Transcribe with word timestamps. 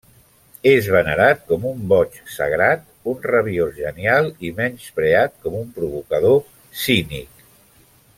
És 0.69 0.85
venerat 0.93 1.43
com 1.51 1.67
un 1.71 1.83
boig 1.91 2.17
sagrat, 2.37 2.87
un 3.13 3.19
rabiós 3.25 3.77
genial 3.83 4.31
i 4.49 4.51
menyspreat 4.61 5.37
com 5.45 5.59
un 5.61 5.69
provocador 5.77 6.41
cínic. 6.87 7.45